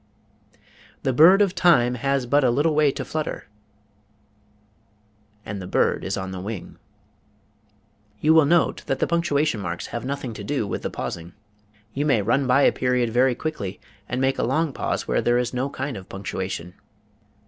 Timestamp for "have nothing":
9.93-10.33